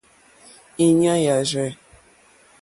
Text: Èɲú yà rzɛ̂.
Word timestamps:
Èɲú 0.85 1.13
yà 1.23 1.35
rzɛ̂. 1.49 1.67